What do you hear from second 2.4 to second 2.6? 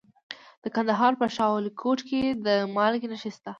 د